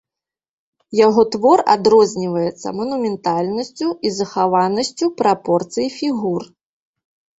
[1.07, 6.41] Яго твор адрозніваецца манументальнасцю і захаванасцю прапорцый фігур.